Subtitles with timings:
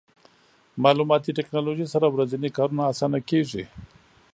[0.83, 3.63] مالوماتي ټکنالوژي سره ورځني کارونه اسانه کېږي.